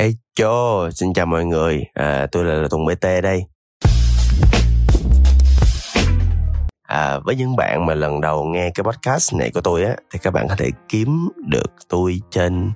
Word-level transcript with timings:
Hey 0.00 0.14
cho, 0.34 0.88
xin 0.94 1.12
chào 1.12 1.26
mọi 1.26 1.44
người, 1.44 1.84
à, 1.94 2.26
tôi 2.32 2.44
là, 2.44 2.54
là 2.54 2.68
Tùng 2.70 2.86
BT 2.86 3.06
đây. 3.22 3.44
À, 6.82 7.18
với 7.18 7.36
những 7.36 7.56
bạn 7.56 7.86
mà 7.86 7.94
lần 7.94 8.20
đầu 8.20 8.44
nghe 8.44 8.70
cái 8.74 8.84
podcast 8.84 9.34
này 9.34 9.50
của 9.54 9.60
tôi 9.60 9.84
á 9.84 9.96
thì 10.12 10.18
các 10.22 10.30
bạn 10.30 10.48
có 10.48 10.54
thể 10.58 10.70
kiếm 10.88 11.28
được 11.46 11.72
tôi 11.88 12.20
trên 12.30 12.72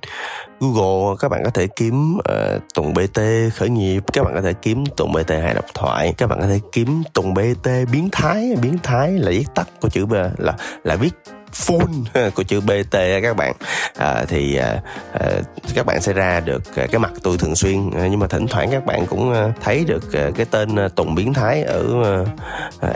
Google 0.59 1.15
các 1.19 1.29
bạn 1.29 1.41
có 1.43 1.49
thể 1.49 1.67
kiếm 1.75 2.17
uh, 2.17 2.61
Tùng 2.73 2.93
BT 2.93 3.19
khởi 3.53 3.69
nghiệp 3.69 4.03
các 4.13 4.23
bạn 4.23 4.33
có 4.35 4.41
thể 4.41 4.53
kiếm 4.61 4.83
Tùng 4.97 5.11
BT 5.11 5.29
hài 5.29 5.53
độc 5.53 5.65
thoại 5.73 6.13
các 6.17 6.27
bạn 6.27 6.39
có 6.41 6.47
thể 6.47 6.59
kiếm 6.71 7.03
Tùng 7.13 7.33
BT 7.33 7.69
biến 7.91 8.09
thái 8.11 8.55
biến 8.61 8.77
thái 8.83 9.11
là 9.11 9.31
viết 9.31 9.47
tắt 9.55 9.67
của 9.81 9.89
chữ 9.89 10.05
B 10.05 10.13
là 10.37 10.53
là 10.83 10.95
viết 10.95 11.13
full 11.53 12.29
của 12.35 12.43
chữ 12.43 12.61
BT 12.61 12.97
các 13.21 13.37
bạn. 13.37 13.53
À, 13.97 14.25
thì 14.27 14.55
à, 14.55 14.81
à, 15.13 15.29
các 15.75 15.85
bạn 15.85 16.01
sẽ 16.01 16.13
ra 16.13 16.39
được 16.39 16.75
à, 16.75 16.85
cái 16.91 16.99
mặt 16.99 17.11
tôi 17.23 17.37
thường 17.37 17.55
xuyên. 17.55 17.91
À, 17.97 18.07
nhưng 18.11 18.19
mà 18.19 18.27
thỉnh 18.27 18.47
thoảng 18.47 18.71
các 18.71 18.85
bạn 18.85 19.05
cũng 19.07 19.33
à, 19.33 19.53
thấy 19.61 19.85
được 19.87 20.03
cái 20.11 20.45
tên 20.51 20.75
Tùng 20.95 21.15
biến 21.15 21.33
thái 21.33 21.63
ở 21.63 21.85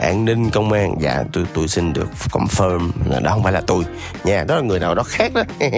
an 0.00 0.24
ninh 0.24 0.50
công 0.50 0.72
an. 0.72 0.94
Dạ 1.00 1.24
tôi 1.32 1.44
tôi 1.54 1.68
xin 1.68 1.92
được 1.92 2.08
confirm 2.30 2.90
là 3.10 3.20
đó 3.20 3.30
không 3.30 3.42
phải 3.42 3.52
là 3.52 3.60
tôi. 3.66 3.84
Nha 4.24 4.44
đó 4.48 4.56
là 4.56 4.62
người 4.62 4.80
nào 4.80 4.94
đó 4.94 5.02
khác 5.02 5.32
đó. 5.34 5.42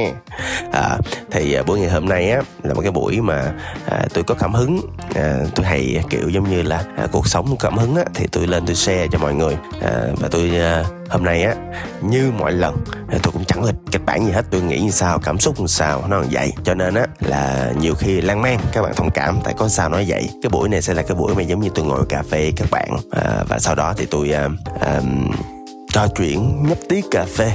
À, 0.73 0.99
thì 1.31 1.57
buổi 1.67 1.81
ngày 1.81 1.91
hôm 1.91 2.09
nay 2.09 2.31
á 2.31 2.41
là 2.63 2.75
một 2.75 2.81
cái 2.83 2.91
buổi 2.91 3.21
mà 3.21 3.53
à, 3.87 4.07
tôi 4.15 4.25
có 4.25 4.35
cảm 4.35 4.55
hứng. 4.55 4.81
À, 5.15 5.39
tôi 5.55 5.67
hay 5.67 6.01
kiểu 6.11 6.29
giống 6.29 6.51
như 6.51 6.63
là 6.63 6.85
à, 6.97 7.07
cuộc 7.13 7.29
sống 7.29 7.57
cảm 7.61 7.77
hứng 7.79 7.97
á 7.97 8.05
thì 8.15 8.27
tôi 8.33 8.47
lên 8.47 8.67
tôi 8.67 8.75
share 8.75 9.07
cho 9.13 9.19
mọi 9.19 9.35
người. 9.35 9.57
À, 9.83 9.91
và 10.17 10.29
tôi 10.29 10.51
à, 10.59 10.85
hôm 11.13 11.25
nay 11.25 11.43
á 11.43 11.55
như 12.01 12.33
mọi 12.39 12.53
lần 12.53 12.77
tôi 13.09 13.33
cũng 13.33 13.45
chẳng 13.45 13.65
lịch 13.65 13.75
kịch 13.93 14.05
bản 14.07 14.27
gì 14.27 14.33
hết. 14.33 14.45
Tôi 14.51 14.61
nghĩ 14.61 14.81
như 14.81 14.91
sao 14.91 15.19
cảm 15.19 15.39
xúc 15.39 15.61
như 15.61 15.67
sao 15.67 16.05
nó 16.09 16.19
là 16.19 16.27
vậy. 16.31 16.53
Cho 16.65 16.75
nên 16.75 16.95
á 16.95 17.07
là 17.21 17.73
nhiều 17.81 17.95
khi 17.95 18.21
lan 18.21 18.43
man 18.43 18.59
các 18.73 18.83
bạn 18.83 18.93
thông 18.97 19.11
cảm 19.11 19.39
tại 19.45 19.55
có 19.57 19.69
sao 19.69 19.89
nói 19.89 20.05
vậy. 20.09 20.31
Cái 20.43 20.51
buổi 20.51 20.69
này 20.69 20.83
sẽ 20.83 20.95
là 20.95 21.03
cái 21.03 21.17
buổi 21.17 21.35
mà 21.35 21.43
giống 21.43 21.61
như 21.61 21.69
tôi 21.75 21.85
ngồi 21.85 22.05
cà 22.09 22.23
phê 22.31 22.53
các 22.57 22.71
bạn. 22.71 22.97
À, 23.11 23.45
và 23.49 23.59
sau 23.59 23.75
đó 23.75 23.95
thì 23.97 24.07
tôi 24.11 24.33
à, 24.33 24.49
à, 24.81 25.01
trò 25.93 26.07
chuyện 26.17 26.67
nhấp 26.69 26.79
tí 26.89 27.03
cà 27.11 27.25
phê. 27.37 27.53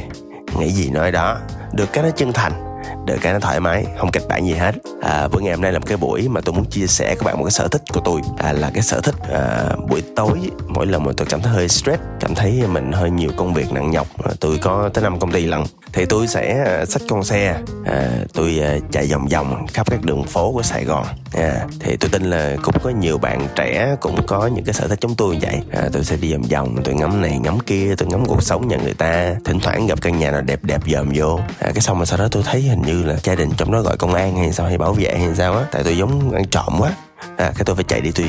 Nghĩ 0.59 0.69
gì 0.69 0.89
nói 0.89 1.11
đó 1.11 1.37
được 1.73 1.93
cái 1.93 2.03
nó 2.03 2.09
chân 2.09 2.33
thành 2.33 2.66
được 3.07 3.17
cái 3.21 3.33
nó 3.33 3.39
thoải 3.39 3.59
mái 3.59 3.85
không 3.97 4.11
kịch 4.11 4.23
bản 4.29 4.47
gì 4.47 4.53
hết. 4.53 4.75
À, 5.01 5.27
buổi 5.27 5.43
ngày 5.43 5.53
hôm 5.53 5.61
nay 5.61 5.71
là 5.71 5.79
một 5.79 5.85
cái 5.87 5.97
buổi 5.97 6.27
mà 6.27 6.41
tôi 6.41 6.55
muốn 6.55 6.65
chia 6.65 6.87
sẻ 6.87 7.15
các 7.15 7.23
bạn 7.23 7.37
một 7.37 7.43
cái 7.43 7.51
sở 7.51 7.67
thích 7.67 7.81
của 7.93 8.01
tôi. 8.05 8.21
À, 8.37 8.53
là 8.53 8.71
cái 8.73 8.83
sở 8.83 9.01
thích 9.01 9.15
à, 9.31 9.69
buổi 9.89 10.03
tối 10.15 10.39
mỗi 10.67 10.85
lần 10.85 11.03
mà 11.03 11.11
tôi 11.17 11.27
cảm 11.29 11.41
thấy 11.41 11.53
hơi 11.53 11.67
stress 11.67 12.01
cảm 12.19 12.35
thấy 12.35 12.63
mình 12.67 12.91
hơi 12.91 13.09
nhiều 13.09 13.31
công 13.37 13.53
việc 13.53 13.71
nặng 13.71 13.91
nhọc 13.91 14.07
à, 14.23 14.31
tôi 14.39 14.57
có 14.57 14.89
tới 14.93 15.03
năm 15.03 15.19
công 15.19 15.31
ty 15.31 15.45
lần 15.45 15.63
thì 15.93 16.05
tôi 16.05 16.27
sẽ 16.27 16.63
à, 16.65 16.85
xách 16.85 17.01
con 17.09 17.23
xe 17.23 17.57
à, 17.85 18.09
tôi 18.33 18.59
à, 18.59 18.77
chạy 18.91 19.07
vòng 19.07 19.27
vòng 19.27 19.67
khắp 19.67 19.89
các 19.89 20.01
đường 20.01 20.23
phố 20.23 20.51
của 20.51 20.61
Sài 20.63 20.85
Gòn. 20.85 21.05
À, 21.33 21.65
thì 21.79 21.97
tôi 21.97 22.09
tin 22.09 22.23
là 22.23 22.55
cũng 22.63 22.75
có 22.83 22.89
nhiều 22.89 23.17
bạn 23.17 23.47
trẻ 23.55 23.95
cũng 24.01 24.27
có 24.27 24.47
những 24.47 24.65
cái 24.65 24.73
sở 24.73 24.87
thích 24.87 24.99
giống 25.01 25.15
tôi 25.15 25.35
như 25.35 25.39
vậy. 25.41 25.61
À, 25.71 25.89
tôi 25.93 26.03
sẽ 26.03 26.15
đi 26.15 26.33
vòng 26.33 26.41
vòng 26.41 26.75
tôi 26.83 26.95
ngắm 26.95 27.21
này 27.21 27.39
ngắm 27.39 27.59
kia 27.59 27.95
tôi 27.97 28.09
ngắm 28.09 28.25
cuộc 28.25 28.43
sống 28.43 28.67
nhà 28.67 28.77
người 28.77 28.93
ta 28.93 29.35
thỉnh 29.45 29.59
thoảng 29.59 29.87
gặp 29.87 30.01
căn 30.01 30.19
nhà 30.19 30.31
nào 30.31 30.41
đẹp 30.41 30.59
đẹp 30.63 30.81
dòm 30.87 31.09
vô. 31.15 31.39
À, 31.59 31.71
cái 31.73 31.81
xong 31.81 31.99
mà 31.99 32.05
sau 32.05 32.17
đó 32.17 32.27
tôi 32.31 32.43
thấy 32.45 32.61
hình 32.61 32.81
như 32.81 32.96
là 33.03 33.17
gia 33.23 33.35
đình 33.35 33.49
trong 33.57 33.71
đó 33.71 33.81
gọi 33.81 33.97
công 33.97 34.13
an 34.13 34.37
hay 34.37 34.53
sao 34.53 34.67
hay 34.67 34.77
bảo 34.77 34.93
vệ 34.93 35.17
hay 35.17 35.35
sao 35.35 35.57
á. 35.57 35.65
Tại 35.71 35.83
tôi 35.83 35.97
giống 35.97 36.31
ăn 36.31 36.47
trộm 36.47 36.75
quá. 36.79 36.93
À, 37.37 37.51
cái 37.55 37.63
tôi 37.65 37.75
phải 37.75 37.85
chạy 37.87 38.01
đi 38.01 38.11
tôi 38.11 38.27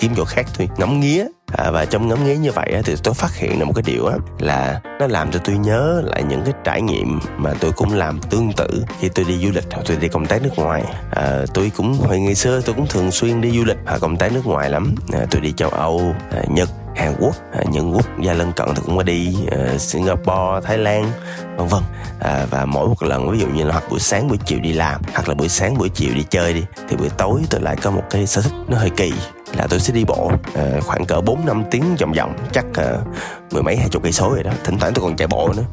kiếm 0.00 0.12
chỗ 0.16 0.24
khác 0.24 0.46
tôi 0.58 0.68
ngắm 0.76 1.00
nghía 1.00 1.26
à, 1.52 1.70
và 1.70 1.84
trong 1.84 2.08
ngắm 2.08 2.24
nghía 2.24 2.36
như 2.36 2.52
vậy 2.52 2.72
á, 2.74 2.80
thì 2.84 2.94
tôi 3.02 3.14
phát 3.14 3.34
hiện 3.34 3.58
là 3.58 3.64
một 3.64 3.72
cái 3.74 3.82
điều 3.86 4.06
á 4.06 4.16
là 4.38 4.80
nó 5.00 5.06
làm 5.06 5.30
cho 5.30 5.40
tôi 5.44 5.56
nhớ 5.56 6.02
lại 6.06 6.22
những 6.22 6.42
cái 6.44 6.54
trải 6.64 6.82
nghiệm 6.82 7.20
mà 7.36 7.54
tôi 7.60 7.72
cũng 7.72 7.94
làm 7.94 8.20
tương 8.20 8.52
tự 8.52 8.84
khi 9.00 9.08
tôi 9.08 9.24
đi 9.24 9.38
du 9.46 9.50
lịch 9.54 9.64
hoặc 9.72 9.82
tôi 9.86 9.96
đi 9.96 10.08
công 10.08 10.26
tác 10.26 10.42
nước 10.42 10.56
ngoài. 10.56 10.82
À, 11.10 11.44
tôi 11.54 11.72
cũng 11.76 11.94
hồi 11.94 12.20
ngày 12.20 12.34
xưa 12.34 12.60
tôi 12.60 12.74
cũng 12.74 12.86
thường 12.86 13.10
xuyên 13.10 13.40
đi 13.40 13.50
du 13.50 13.64
lịch 13.64 13.78
hoặc 13.86 13.98
công 13.98 14.16
tác 14.16 14.32
nước 14.32 14.46
ngoài 14.46 14.70
lắm. 14.70 14.94
À, 15.12 15.26
tôi 15.30 15.40
đi 15.40 15.52
châu 15.52 15.68
âu 15.68 16.14
à, 16.30 16.42
nhật 16.48 16.68
Hàn 16.96 17.14
Quốc, 17.18 17.36
à, 17.52 17.60
những 17.70 17.94
quốc 17.94 18.06
gia 18.22 18.32
lân 18.32 18.52
cận 18.52 18.68
thì 18.74 18.82
cũng 18.86 18.96
có 18.96 19.02
đi 19.02 19.36
uh, 19.46 19.80
Singapore, 19.80 20.60
Thái 20.64 20.78
Lan, 20.78 21.12
vân 21.56 21.66
vân. 21.66 21.82
À, 22.20 22.46
và 22.50 22.64
mỗi 22.64 22.88
một 22.88 23.02
lần 23.02 23.30
ví 23.30 23.38
dụ 23.38 23.46
như 23.46 23.64
là 23.64 23.72
hoặc 23.72 23.84
buổi 23.90 24.00
sáng 24.00 24.28
buổi 24.28 24.38
chiều 24.44 24.58
đi 24.60 24.72
làm, 24.72 25.00
hoặc 25.12 25.28
là 25.28 25.34
buổi 25.34 25.48
sáng 25.48 25.78
buổi 25.78 25.88
chiều 25.88 26.14
đi 26.14 26.24
chơi 26.30 26.54
đi, 26.54 26.64
thì 26.88 26.96
buổi 26.96 27.08
tối 27.18 27.40
tôi 27.50 27.60
lại 27.60 27.76
có 27.82 27.90
một 27.90 28.02
cái 28.10 28.26
sở 28.26 28.42
thích 28.42 28.52
nó 28.68 28.78
hơi 28.78 28.90
kỳ 28.90 29.12
là 29.56 29.66
tôi 29.70 29.80
sẽ 29.80 29.92
đi 29.92 30.04
bộ 30.04 30.32
uh, 30.34 30.84
khoảng 30.84 31.04
cỡ 31.04 31.20
4 31.20 31.46
năm 31.46 31.64
tiếng 31.70 31.96
vòng 32.00 32.12
vòng 32.12 32.36
chắc 32.52 32.64
uh, 32.68 33.06
mười 33.52 33.62
mấy 33.62 33.76
hai 33.76 33.88
chục 33.88 34.02
cây 34.02 34.12
số 34.12 34.30
rồi 34.34 34.42
đó. 34.42 34.52
Thỉnh 34.64 34.78
thoảng 34.78 34.92
tôi 34.94 35.04
còn 35.04 35.16
chạy 35.16 35.28
bộ 35.28 35.52
nữa 35.56 35.64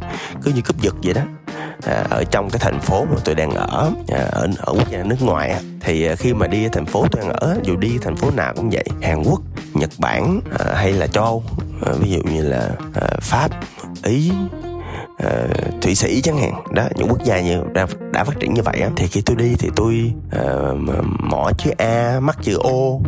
cứ 0.44 0.52
như 0.52 0.62
cúp 0.62 0.82
giật 0.82 0.96
vậy 1.04 1.14
đó. 1.14 1.22
À, 1.86 2.04
ở 2.10 2.24
trong 2.24 2.50
cái 2.50 2.60
thành 2.60 2.80
phố 2.80 3.06
mà 3.06 3.18
tôi 3.26 3.36
đang 3.36 3.52
ở 3.52 3.92
à, 4.08 4.26
ở 4.32 4.48
ở 4.58 4.74
quốc 4.74 4.90
gia 4.90 5.04
nước 5.04 5.22
ngoài 5.22 5.56
thì 5.82 6.16
khi 6.16 6.34
mà 6.34 6.48
đi 6.48 6.68
thành 6.72 6.86
phố 6.86 7.06
tôi 7.12 7.22
đang 7.22 7.34
ở 7.34 7.58
dù 7.64 7.76
đi 7.76 7.98
thành 8.02 8.16
phố 8.16 8.32
nào 8.32 8.54
cũng 8.56 8.70
vậy 8.70 8.84
Hàn 9.02 9.24
Quốc 9.24 9.42
Nhật 9.74 9.90
Bản 9.98 10.42
à, 10.60 10.66
hay 10.76 10.94
là 10.94 11.08
châu 11.08 11.24
Âu 11.24 11.44
à, 11.86 11.92
ví 12.00 12.10
dụ 12.12 12.20
như 12.20 12.42
là 12.42 12.70
à, 12.94 13.08
Pháp 13.22 13.52
Ý 14.04 14.32
uh, 15.24 15.82
thụy 15.82 15.96
sĩ 15.96 16.22
chẳng 16.22 16.38
hạn. 16.38 16.64
Đó 16.72 16.84
những 16.96 17.08
quốc 17.08 17.24
gia 17.24 17.42
như 17.42 17.62
đã, 17.74 17.88
đã 18.12 18.24
phát 18.24 18.40
triển 18.40 18.54
như 18.54 18.62
vậy 18.62 18.80
á. 18.82 18.90
Thì 18.96 19.08
khi 19.08 19.22
tôi 19.22 19.36
đi 19.36 19.56
thì 19.60 19.70
tôi 19.76 20.14
ờ, 20.32 20.76
uh, 21.00 21.06
mỏ 21.20 21.52
chữ 21.58 21.72
a 21.78 22.20
mắt 22.20 22.38
chữ 22.42 22.58
o. 22.64 22.70
Uh, 22.70 23.02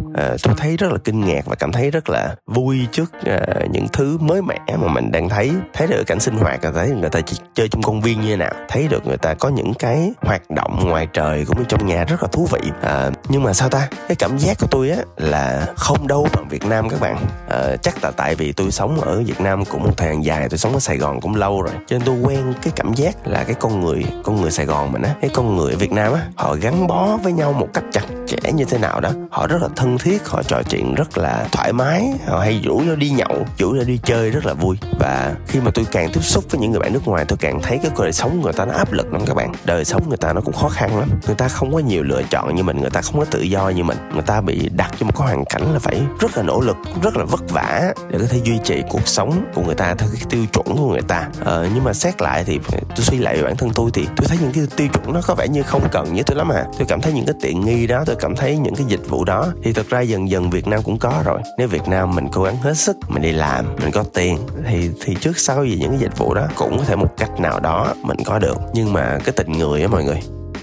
tôi 0.44 0.54
thấy 0.58 0.78
rất 0.78 0.92
là 0.92 0.98
kinh 1.04 1.26
ngạc 1.26 1.46
và 1.46 1.56
cảm 1.56 1.72
thấy 1.72 1.92
rất 1.92 2.10
là 2.10 2.36
vui 2.46 2.88
trước 2.92 3.12
uh, 3.20 3.72
những 3.72 3.88
thứ 3.94 4.18
mới 4.18 4.42
mẻ 4.42 4.60
mà 4.68 4.88
mình 4.88 5.12
đang 5.12 5.30
thấy. 5.30 5.52
Thấy 5.74 5.88
được 5.88 6.04
cảnh 6.08 6.20
sinh 6.20 6.38
hoạt 6.38 6.60
và 6.64 6.72
thấy 6.72 6.90
người 6.90 7.10
ta 7.10 7.22
chỉ 7.22 7.38
chơi 7.56 7.68
trong 7.68 7.82
công 7.82 8.02
viên 8.02 8.22
như 8.22 8.28
thế 8.28 8.36
nào. 8.36 8.54
Thấy 8.70 8.88
được 8.88 9.08
người 9.08 9.18
ta 9.18 9.34
có 9.34 9.50
những 9.50 9.74
cái 9.74 10.12
hoạt 10.22 10.50
động 10.50 10.90
ngoài 10.90 11.08
trời 11.14 11.46
cũng 11.46 11.58
như 11.58 11.66
trong 11.68 11.86
nhà 11.86 12.04
rất 12.04 12.24
là 12.24 12.28
thú 12.32 12.48
vị. 12.52 12.60
Uh, 12.70 13.14
nhưng 13.30 13.44
mà 13.44 13.54
sao 13.54 13.70
ta? 13.70 13.88
Cái 14.08 14.16
cảm 14.16 14.38
giác 14.38 14.58
của 14.60 14.68
tôi 14.72 14.90
á 14.90 14.98
là 15.18 15.68
không 15.76 16.08
đâu 16.08 16.28
bằng 16.34 16.48
Việt 16.50 16.66
Nam 16.66 16.90
các 16.90 17.00
bạn. 17.00 17.18
Uh, 17.48 17.82
chắc 17.82 18.04
là 18.04 18.12
tại 18.12 18.36
vì 18.36 18.52
tôi 18.52 18.72
sống 18.72 19.02
ở 19.02 19.24
Việt 19.24 19.42
Nam 19.42 19.66
cũng 19.66 19.84
một 19.84 19.98
thời 19.98 20.10
gian 20.10 20.26
dài 20.26 20.50
tôi 20.50 20.58
sống 20.58 20.74
ở 20.74 20.80
Sài 20.80 20.98
Gòn 20.98 21.22
cũng 21.22 21.36
lâu 21.36 21.62
rồi. 21.62 21.74
Cho 21.88 21.99
nên 22.00 22.06
tôi 22.06 22.16
quen 22.24 22.54
cái 22.62 22.74
cảm 22.76 22.94
giác 22.94 23.28
là 23.28 23.44
cái 23.44 23.56
con 23.60 23.82
người 23.82 24.06
con 24.24 24.42
người 24.42 24.52
Sài 24.52 24.66
Gòn 24.66 24.92
mình 24.92 25.02
á 25.02 25.16
cái 25.22 25.30
con 25.34 25.56
người 25.56 25.76
Việt 25.76 25.92
Nam 25.92 26.14
á 26.14 26.22
họ 26.36 26.56
gắn 26.62 26.88
bó 26.88 27.18
với 27.24 27.34
nhau 27.34 27.54
một 27.54 27.68
cách 27.74 27.84
chặt 27.92 28.04
chẽ 28.28 28.52
như 28.52 28.66
thế 28.66 28.78
nào 28.78 29.00
đó. 29.00 29.10
Họ 29.32 29.48
rất 29.48 29.62
là 29.62 29.68
thân 29.76 29.98
thiết 29.98 30.28
họ 30.28 30.44
trò 30.44 30.62
chuyện 30.70 30.96
rất 30.96 31.18
là 31.18 31.48
thoải 31.52 31.74
mái 31.74 32.14
họ 32.28 32.40
hay 32.40 32.62
rủ 32.64 32.78
nhau 32.78 32.96
đi 32.96 33.10
nhậu 33.10 33.46
rủ 33.58 33.70
nhau 33.70 33.84
đi 33.88 34.00
chơi 34.04 34.30
rất 34.30 34.46
là 34.46 34.54
vui. 34.54 34.78
Và 35.00 35.36
khi 35.48 35.60
mà 35.60 35.72
tôi 35.74 35.86
càng 35.92 36.10
tiếp 36.14 36.22
xúc 36.24 36.44
với 36.50 36.62
những 36.62 36.72
người 36.72 36.80
bạn 36.80 36.94
nước 36.94 37.08
ngoài 37.08 37.26
tôi 37.28 37.38
càng 37.38 37.62
thấy 37.62 37.80
cái 37.84 37.92
đời 38.00 38.12
sống 38.12 38.42
người 38.42 38.54
ta 38.54 38.66
nó 38.66 38.74
áp 38.74 38.92
lực 38.92 39.14
lắm 39.14 39.22
các 39.26 39.34
bạn. 39.34 39.52
Đời 39.66 39.86
sống 39.86 40.10
người 40.10 40.18
ta 40.18 40.34
nó 40.34 40.42
cũng 40.42 40.54
khó 40.54 40.70
khăn 40.70 41.00
lắm. 41.00 41.10
Người 41.26 41.36
ta 41.36 41.48
không 41.48 41.74
có 41.74 41.80
nhiều 41.80 42.04
lựa 42.04 42.22
chọn 42.30 42.56
như 42.56 42.64
mình 42.64 42.78
người 42.82 42.90
ta 42.90 43.02
không 43.02 43.20
có 43.20 43.26
tự 43.26 43.42
do 43.42 43.70
như 43.70 43.84
mình. 43.84 43.98
Người 44.14 44.22
ta 44.22 44.42
bị 44.42 44.70
đặt 44.70 44.92
cho 45.00 45.06
một 45.06 45.12
cái 45.18 45.28
hoàn 45.28 45.46
cảnh 45.46 45.74
là 45.74 45.80
phải 45.80 46.02
rất 46.20 46.38
là 46.38 46.44
nỗ 46.44 46.62
lực 46.62 46.78
rất 47.04 47.18
là 47.18 47.26
vất 47.26 47.50
vả 47.50 47.94
để 48.10 48.20
có 48.20 48.26
thể 48.30 48.40
duy 48.44 48.60
trì 48.64 48.84
cuộc 48.90 49.08
sống 49.08 49.46
của 49.54 49.62
người 49.62 49.76
ta 49.76 49.96
theo 49.96 50.10
cái 50.14 50.22
tiêu 50.30 50.46
chuẩn 50.54 50.78
của 50.78 50.92
người 50.92 51.02
ta. 51.02 51.28
Ờ, 51.40 51.68
nhưng 51.74 51.84
mà 51.84 51.89
xét 51.94 52.22
lại 52.22 52.44
thì 52.44 52.60
tôi 52.70 53.06
suy 53.06 53.18
lại 53.18 53.36
về 53.36 53.44
bản 53.44 53.58
thân 53.58 53.70
tôi 53.76 53.90
thì 53.94 54.06
tôi 54.16 54.28
thấy 54.28 54.38
những 54.42 54.52
cái 54.54 54.64
tiêu 54.76 54.88
chuẩn 54.88 55.14
nó 55.14 55.22
có 55.28 55.36
vẻ 55.36 55.48
như 55.48 55.64
không 55.64 55.90
cần 55.92 56.14
với 56.14 56.24
tôi 56.24 56.38
lắm 56.38 56.52
à. 56.52 56.66
Tôi 56.78 56.88
cảm 56.88 57.02
thấy 57.02 57.14
những 57.14 57.26
cái 57.26 57.36
tiện 57.42 57.66
nghi 57.66 57.88
đó, 57.88 58.04
tôi 58.06 58.16
cảm 58.20 58.36
thấy 58.36 58.58
những 58.58 58.76
cái 58.76 58.86
dịch 58.88 59.10
vụ 59.10 59.24
đó 59.24 59.48
thì 59.64 59.74
thật 59.74 59.90
ra 59.90 60.02
dần 60.02 60.30
dần 60.30 60.50
Việt 60.50 60.68
Nam 60.68 60.84
cũng 60.84 61.00
có 61.00 61.22
rồi. 61.26 61.40
Nếu 61.58 61.68
Việt 61.68 61.88
Nam 61.88 62.16
mình 62.16 62.28
cố 62.32 62.44
gắng 62.44 62.58
hết 62.58 62.78
sức, 62.78 62.98
mình 63.08 63.22
đi 63.22 63.32
làm, 63.32 63.76
mình 63.76 63.92
có 63.92 64.04
tiền 64.14 64.38
thì 64.68 64.90
thì 65.04 65.16
trước 65.22 65.40
sau 65.40 65.66
gì 65.66 65.78
những 65.80 65.90
cái 65.90 66.00
dịch 66.00 66.18
vụ 66.18 66.34
đó 66.34 66.48
cũng 66.56 66.78
có 66.78 66.84
thể 66.84 66.96
một 66.96 67.18
cách 67.18 67.40
nào 67.40 67.60
đó 67.60 67.94
mình 68.02 68.18
có 68.26 68.40
được. 68.40 68.58
Nhưng 68.74 68.94
mà 68.94 69.18
cái 69.26 69.34
tình 69.38 69.52
người 69.52 69.82
á 69.82 69.88
mọi 69.88 70.04
người, 70.04 70.20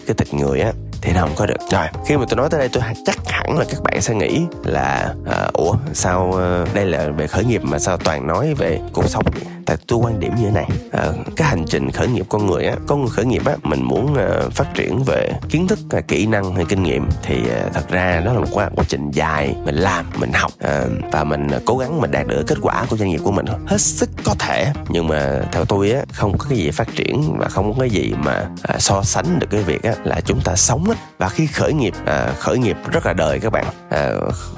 cái 0.07 0.15
tình 0.15 0.37
người 0.39 0.61
á 0.61 0.73
thì 1.01 1.13
nó 1.13 1.21
không 1.21 1.35
có 1.37 1.47
được. 1.47 1.57
Rồi 1.71 1.87
khi 2.07 2.17
mà 2.17 2.25
tôi 2.29 2.37
nói 2.37 2.49
tới 2.51 2.61
đây 2.61 2.69
tôi 2.73 2.83
chắc 3.07 3.19
hẳn 3.27 3.59
là 3.59 3.65
các 3.71 3.83
bạn 3.83 4.01
sẽ 4.03 4.15
nghĩ 4.15 4.41
là 4.65 5.15
uh, 5.21 5.53
ủa 5.53 5.75
sao 5.93 6.29
uh, 6.29 6.75
đây 6.75 6.87
là 6.87 7.09
về 7.09 7.27
khởi 7.27 7.45
nghiệp 7.45 7.63
mà 7.65 7.79
sao 7.79 7.97
toàn 7.97 8.27
nói 8.27 8.55
về 8.55 8.81
cuộc 8.93 9.09
sống? 9.09 9.25
Tại 9.67 9.77
tôi 9.87 9.99
quan 9.99 10.21
điểm 10.21 10.35
như 10.35 10.45
thế 10.45 10.51
này 10.51 10.69
à, 10.93 11.09
cái 11.37 11.49
hành 11.49 11.65
trình 11.67 11.91
khởi 11.91 12.09
nghiệp 12.09 12.27
con 12.29 12.47
người 12.47 12.65
á 12.65 12.77
con 12.87 13.01
người 13.01 13.11
khởi 13.11 13.25
nghiệp 13.25 13.43
á 13.47 13.57
mình 13.63 13.83
muốn 13.83 14.13
uh, 14.13 14.53
phát 14.53 14.75
triển 14.75 15.03
về 15.07 15.33
kiến 15.49 15.67
thức 15.69 15.79
uh, 15.99 16.09
kỹ 16.09 16.27
năng 16.27 16.55
hay 16.55 16.65
kinh 16.65 16.83
nghiệm 16.83 17.09
thì 17.23 17.41
uh, 17.41 17.73
thật 17.75 17.89
ra 17.89 18.21
đó 18.21 18.33
là 18.33 18.41
một 18.41 18.47
quá, 18.53 18.71
quá 18.77 18.85
trình 18.89 19.11
dài. 19.11 19.55
Mình 19.65 19.75
làm 19.75 20.07
mình 20.17 20.33
học 20.33 20.53
uh, 20.55 21.13
và 21.13 21.25
mình 21.25 21.47
uh, 21.57 21.63
cố 21.67 21.79
gắng 21.79 22.01
mình 22.01 22.11
đạt 22.11 22.27
được 22.27 22.45
kết 22.47 22.59
quả 22.63 22.85
của 22.91 22.97
doanh 22.97 23.09
nghiệp 23.09 23.21
của 23.25 23.33
mình 23.33 23.47
hết 23.67 23.81
sức 23.81 24.11
có 24.25 24.35
thể 24.39 24.73
nhưng 24.89 25.09
mà 25.09 25.41
theo 25.53 25.65
tôi 25.65 25.91
á 25.91 26.01
không 26.13 26.39
có 26.39 26.47
cái 26.49 26.59
gì 26.59 26.71
phát 26.71 26.89
triển 26.95 27.37
và 27.39 27.49
không 27.49 27.75
có 27.75 27.81
cái 27.81 27.91
gì 27.91 28.15
mà 28.19 28.47
uh, 28.75 28.83
so 28.83 29.03
sánh 29.03 29.39
được 29.39 29.47
cái 29.51 29.63
việc 29.63 29.83
á 29.83 29.95
là 30.05 30.21
chúng 30.25 30.41
ta 30.41 30.57
sống 30.57 30.86
á. 30.89 30.97
Và 31.19 31.29
khi 31.29 31.47
khởi 31.47 31.73
nghiệp 31.73 31.95
à, 32.07 32.33
khởi 32.39 32.59
nghiệp 32.59 32.77
rất 32.93 33.07
là 33.07 33.13
đời 33.13 33.41
các 33.41 33.53
bạn. 33.53 33.65
À, 33.91 34.11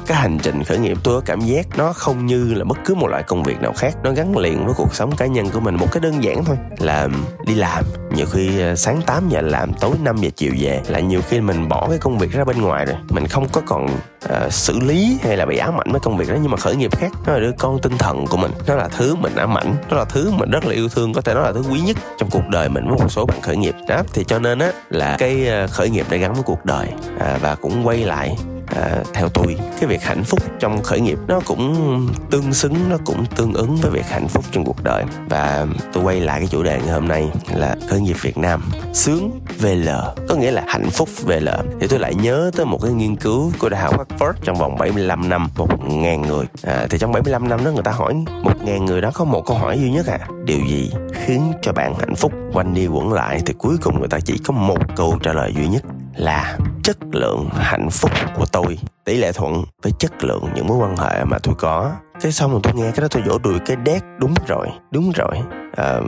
cái 0.07 0.19
hành 0.19 0.39
trình 0.43 0.65
khởi 0.65 0.79
nghiệp 0.79 0.99
tôi 1.05 1.21
có 1.21 1.27
cảm 1.27 1.41
giác 1.41 1.67
nó 1.79 1.93
không 1.93 2.27
như 2.27 2.55
là 2.55 2.65
bất 2.65 2.79
cứ 2.85 2.95
một 2.95 3.09
loại 3.09 3.23
công 3.23 3.43
việc 3.43 3.61
nào 3.61 3.73
khác. 3.73 3.97
Nó 4.03 4.13
gắn 4.13 4.37
liền 4.37 4.65
với 4.65 4.75
cuộc 4.75 4.95
sống 4.95 5.17
cá 5.17 5.27
nhân 5.27 5.51
của 5.51 5.61
mình 5.61 5.75
một 5.75 5.87
cái 5.93 6.01
đơn 6.01 6.25
giản 6.25 6.45
thôi. 6.45 6.57
Là 6.79 7.09
đi 7.47 7.55
làm 7.55 7.85
nhiều 8.15 8.27
khi 8.27 8.61
à, 8.61 8.77
sáng 8.77 9.03
8 9.07 9.29
giờ 9.29 9.41
làm 9.41 9.73
tối 9.81 9.93
5 10.03 10.17
giờ 10.17 10.31
chiều 10.37 10.53
về 10.59 10.83
là 10.89 11.01
nhiều 11.01 11.21
khi 11.29 11.41
mình 11.41 11.69
bỏ 11.69 11.87
cái 11.89 11.99
công 11.99 12.19
việc 12.19 12.33
ra 12.33 12.45
bên 12.45 12.63
ngoài 12.63 12.87
rồi. 12.87 12.97
Mình 13.11 13.27
không 13.27 13.49
có 13.53 13.61
còn 13.67 13.89
uh, 14.25 14.53
xử 14.53 14.81
lý 14.81 15.19
hay 15.23 15.37
là 15.37 15.47
bị 15.47 15.57
ám 15.57 15.81
ảnh 15.81 15.91
với 15.91 16.01
công 16.01 16.17
việc 16.17 16.29
đó. 16.29 16.37
Nhưng 16.43 16.51
mà 16.51 16.57
khởi 16.57 16.77
nghiệp 16.77 16.97
khác 16.97 17.13
nó 17.27 17.33
là 17.33 17.39
đứa 17.39 17.53
con 17.59 17.79
tinh 17.83 17.99
thần 17.99 18.27
của 18.27 18.37
mình. 18.37 18.51
Nó 18.67 18.75
là 18.75 18.89
thứ 18.89 19.15
mình 19.15 19.35
ám 19.37 19.59
ảnh 19.59 19.75
nó 19.91 19.97
là 19.97 20.05
thứ 20.05 20.31
mình 20.31 20.51
rất 20.51 20.65
là 20.65 20.73
yêu 20.73 20.89
thương 20.89 21.13
có 21.13 21.21
thể 21.21 21.35
nó 21.35 21.41
là 21.41 21.53
thứ 21.53 21.63
quý 21.71 21.81
nhất 21.81 21.97
trong 22.19 22.31
cuộc 22.31 22.49
đời 22.49 22.69
mình 22.69 22.89
với 22.89 22.99
một 22.99 23.13
số 23.13 23.27
bạn 23.27 23.41
khởi 23.43 23.57
nghiệp. 23.57 23.75
Đó 23.89 24.03
thì 24.13 24.25
cho 24.25 24.39
nên 24.39 24.59
á 24.59 24.73
là 24.91 25.17
cái 25.19 25.47
ờ, 25.47 25.67
khởi 25.67 25.91
nghiệp 25.91 26.07
đã 26.11 26.17
gắn 26.17 26.35
với 26.35 26.43
cuộc 26.43 26.65
đời 26.65 26.89
à, 27.19 27.39
và 27.43 27.55
cũng 27.55 27.87
quay 27.87 27.99
lại 27.99 28.37
à, 28.77 29.03
theo 29.15 29.29
tôi 29.29 29.57
cái 29.81 29.89
việc 29.89 30.03
hạnh 30.03 30.25
phúc 30.25 30.41
trong 30.59 30.83
khởi 30.83 31.01
nghiệp 31.01 31.19
nó 31.29 31.41
cũng 31.47 32.07
tương 32.31 32.53
xứng 32.53 32.75
nó 32.89 32.97
cũng 33.05 33.27
tương 33.37 33.53
ứng 33.53 33.77
với 33.77 33.91
việc 33.91 34.07
hạnh 34.09 34.29
phúc 34.29 34.45
trong 34.53 34.65
cuộc 34.65 34.85
đời. 34.85 35.05
Và 35.29 35.67
tôi 35.93 36.05
quay 36.05 36.21
lại 36.21 36.39
cái 36.39 36.49
chủ 36.51 36.63
đề 36.63 36.81
ngày 36.85 36.95
hôm 36.95 37.09
nay 37.09 37.31
là 37.55 37.77
khởi 37.89 38.01
nghiệp 38.01 38.17
Việt 38.23 38.39
Nam. 38.39 38.63
Sướng 38.93 39.41
VL 39.59 39.89
có 40.29 40.35
nghĩa 40.35 40.51
là 40.51 40.65
hạnh 40.69 40.91
phúc 40.91 41.09
VL 41.25 41.49
thì 41.81 41.87
tôi 41.87 41.99
lại 41.99 42.15
nhớ 42.15 42.51
tới 42.57 42.67
một 42.67 42.79
cái 42.83 42.93
nghiên 42.93 43.17
cứu 43.17 43.53
của 43.59 43.69
đại 43.69 43.81
học 43.81 43.99
Harvard 43.99 44.39
trong 44.45 44.57
vòng 44.57 44.79
75 44.79 45.29
năm 45.29 45.49
một 45.57 45.85
ngàn 45.85 46.23
người. 46.23 46.47
À, 46.63 46.87
thì 46.91 46.99
trong 46.99 47.13
75 47.13 47.49
năm 47.49 47.65
đó 47.65 47.71
người 47.71 47.83
ta 47.83 47.91
hỏi 47.91 48.15
một 48.43 48.63
ngàn 48.65 48.85
người 48.85 49.01
đó 49.01 49.11
có 49.15 49.25
một 49.25 49.43
câu 49.47 49.57
hỏi 49.57 49.79
duy 49.79 49.91
nhất 49.91 50.07
à 50.07 50.19
điều 50.45 50.61
gì 50.67 50.91
khiến 51.13 51.53
cho 51.63 51.73
bạn 51.73 51.95
hạnh 51.99 52.15
phúc? 52.15 52.33
Quanh 52.53 52.75
đi 52.75 52.87
quẩn 52.87 53.13
lại 53.13 53.41
thì 53.47 53.55
cuối 53.59 53.77
cùng 53.83 53.99
người 53.99 54.09
ta 54.09 54.19
chỉ 54.25 54.39
có 54.45 54.53
một 54.53 54.79
câu 54.97 55.19
trả 55.23 55.33
lời 55.33 55.53
duy 55.57 55.69
nhất 55.69 55.83
là 56.17 56.59
chất 56.89 56.99
lượng 57.13 57.49
hạnh 57.53 57.89
phúc 57.91 58.11
của 58.37 58.45
tôi. 58.53 58.79
Tỷ 59.05 59.17
lệ 59.17 59.33
thuận 59.33 59.65
với 59.83 59.93
chất 59.99 60.25
lượng 60.25 60.45
những 60.55 60.67
mối 60.67 60.79
quan 60.79 60.97
hệ 60.97 61.25
mà 61.25 61.39
tôi 61.43 61.55
có. 61.59 61.93
Cái 62.21 62.33
xong 62.33 62.51
rồi 62.51 62.61
tôi 62.63 62.73
nghe 62.75 62.91
cái 62.91 63.01
đó 63.01 63.09
tôi 63.11 63.23
vỗ 63.27 63.39
đùi 63.39 63.59
cái 63.67 63.77
đét 63.77 64.03
đúng 64.19 64.35
rồi 64.47 64.69
đúng 64.91 65.13
rồi. 65.13 65.39
À, 65.77 66.01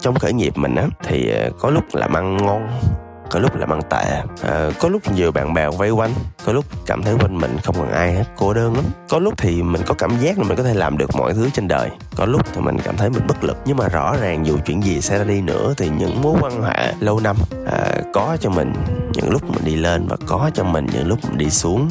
trong 0.00 0.14
khởi 0.14 0.32
nghiệp 0.32 0.52
mình 0.56 0.74
á 0.74 0.86
thì 1.04 1.30
à, 1.30 1.48
có 1.58 1.70
lúc 1.70 1.84
làm 1.92 2.16
ăn 2.16 2.36
ngon 2.36 2.68
có 3.30 3.40
lúc 3.40 3.56
làm 3.56 3.72
ăn 3.72 3.80
tệ. 3.90 4.22
À, 4.42 4.70
có 4.80 4.88
lúc 4.88 5.12
nhiều 5.12 5.32
bạn 5.32 5.54
bè 5.54 5.68
vây 5.70 5.90
quanh 5.90 6.10
có 6.44 6.52
lúc 6.52 6.64
cảm 6.86 7.02
thấy 7.02 7.14
quanh 7.20 7.38
mình 7.38 7.56
không 7.62 7.74
còn 7.78 7.90
ai 7.90 8.12
hết 8.12 8.24
cô 8.36 8.54
đơn 8.54 8.74
lắm. 8.74 8.84
Có 9.08 9.18
lúc 9.18 9.34
thì 9.38 9.62
mình 9.62 9.82
có 9.86 9.94
cảm 9.94 10.18
giác 10.20 10.38
là 10.38 10.44
mình 10.44 10.56
có 10.56 10.62
thể 10.62 10.74
làm 10.74 10.98
được 10.98 11.16
mọi 11.16 11.32
thứ 11.32 11.50
trên 11.50 11.68
đời 11.68 11.90
có 12.16 12.24
lúc 12.26 12.42
thì 12.54 12.60
mình 12.60 12.76
cảm 12.84 12.96
thấy 12.96 13.10
mình 13.10 13.26
bất 13.26 13.44
lực 13.44 13.56
nhưng 13.64 13.76
mà 13.76 13.88
rõ 13.88 14.16
ràng 14.20 14.46
dù 14.46 14.58
chuyện 14.66 14.82
gì 14.84 15.00
xảy 15.00 15.18
ra 15.18 15.24
đi 15.24 15.40
nữa 15.40 15.74
thì 15.76 15.88
những 15.98 16.22
mối 16.22 16.38
quan 16.40 16.62
hệ 16.62 16.94
lâu 17.00 17.20
năm 17.20 17.36
à, 17.66 17.94
có 18.12 18.36
cho 18.40 18.50
mình 18.50 18.72
những 19.14 19.30
lúc 19.30 19.50
mình 19.50 19.64
đi 19.64 19.76
lên 19.76 20.06
và 20.08 20.16
có 20.26 20.50
cho 20.54 20.64
mình 20.64 20.86
những 20.92 21.08
lúc 21.08 21.18
mình 21.28 21.38
đi 21.38 21.50
xuống 21.50 21.88